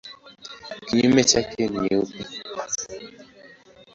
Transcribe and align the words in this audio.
Kinyume 0.85 1.23
chake 1.29 1.61
ni 1.67 1.77
nyeupe. 1.83 2.19